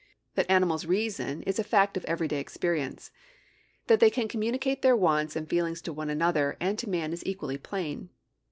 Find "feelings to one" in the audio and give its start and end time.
5.47-6.09